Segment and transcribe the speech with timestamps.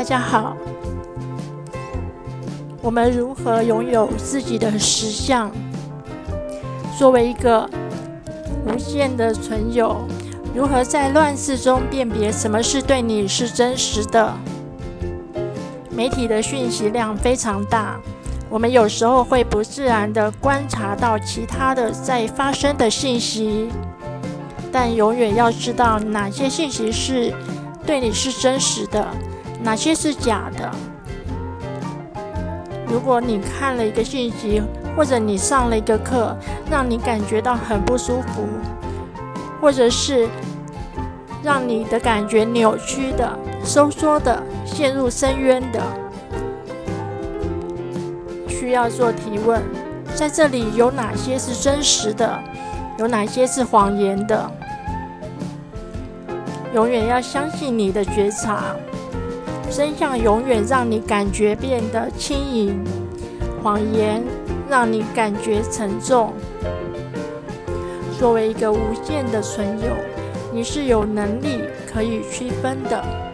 [0.00, 0.56] 大家好。
[2.80, 5.50] 我们如何拥有自己的实相？
[6.98, 7.68] 作为一个
[8.64, 10.00] 无限的存有，
[10.54, 14.32] 如何在乱世中辨别什么是对你是真实的？
[15.90, 18.00] 媒体的讯息量非常大，
[18.48, 23.68] 我们有时候会不自然地观察到其他的在发生的信息，
[24.72, 27.34] 但永远要知道哪些信息是
[27.84, 29.06] 对你是真实的，
[29.62, 30.70] 哪些是假的。
[32.88, 34.60] 如果你看了一个信息，
[34.96, 36.36] 或者你上了一个课，
[36.70, 38.48] 让你感觉到很不舒服，
[39.60, 40.28] 或者是
[41.42, 45.80] 让你的感觉扭曲的、收缩的、陷入深渊的，
[48.48, 49.62] 需要做提问：
[50.14, 52.38] 在这里有哪些是真实的？
[52.98, 54.50] 有哪些是谎言的？
[56.74, 58.74] 永远要相信你的觉察。
[59.70, 62.84] 真相永远让你感觉变得轻盈，
[63.62, 64.22] 谎言
[64.68, 66.32] 让你感觉沉重。
[68.18, 69.86] 作为一个无限的存有，
[70.52, 73.29] 你是有能力可以区分的。